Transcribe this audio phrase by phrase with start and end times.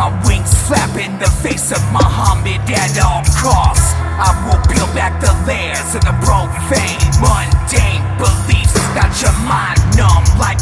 [0.00, 3.92] My wings flap in the face of Muhammad at all costs.
[4.16, 8.72] I will peel back the layers of the profane, mundane beliefs.
[8.96, 10.56] Got your mind numb like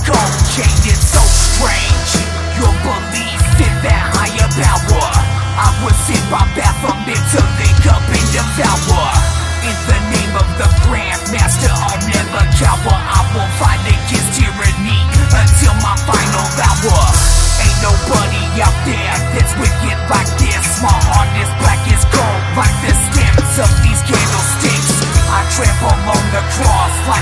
[0.59, 0.67] chain.
[0.91, 2.11] It's so strange.
[2.59, 5.07] Your belief in that higher power.
[5.55, 9.08] I would sit my Baphomet to link up and devour.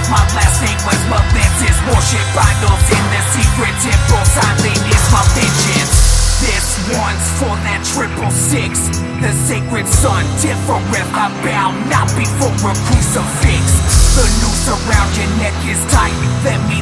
[0.07, 1.79] My last name was Molensis.
[1.91, 4.23] Worship idols in the secret temple.
[4.23, 5.95] Silent is my vengeance.
[6.39, 8.87] This one's for that triple six.
[9.25, 11.11] The sacred sun, Tiphereth.
[11.11, 13.65] I bow not before a crucifix.
[14.15, 16.15] The noose around your neck is tight.
[16.45, 16.76] Let me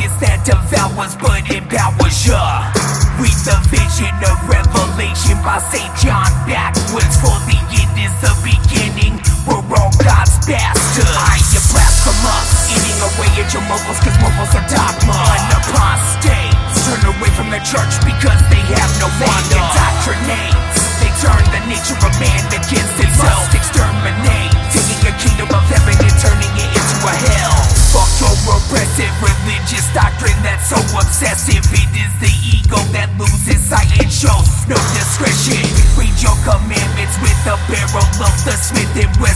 [0.00, 2.72] locust that devours but empowers ya.
[3.20, 5.90] Read the vision of revelation by St.
[6.00, 7.16] John backwards.
[7.20, 9.20] For the end is the beginning.
[9.44, 11.12] We're all God's bastards.
[11.12, 12.48] I am blasphemous.
[12.72, 15.16] Eating away at your mobiles cause are dogma.
[15.16, 19.49] An apostates turn away from the church because they have no fun.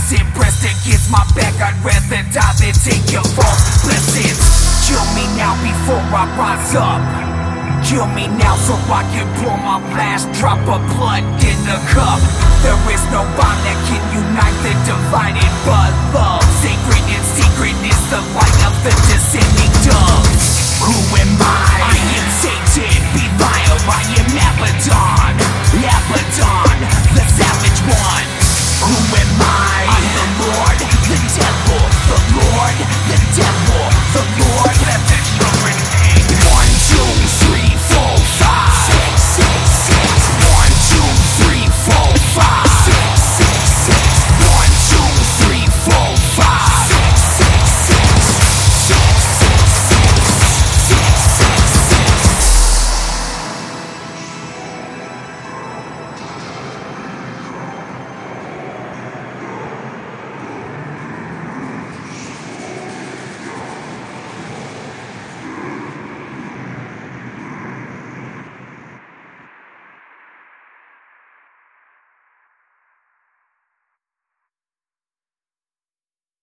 [0.05, 1.53] that's impressed against my back.
[1.57, 4.37] I'd rather die than take your false blessings.
[4.85, 7.01] Kill me now before I rise up.
[7.85, 12.21] Kill me now so I can pour my last drop of blood in the cup.
[12.61, 16.45] There is no bond that can unite the divided but love.
[16.61, 20.29] Sacred in secret is the light of the descending dove.
[20.85, 21.81] Who am I?
[21.81, 25.33] I am Satan, Belial, I am Abaddon.
[25.81, 26.77] Abaddon,
[27.17, 28.14] the savage one.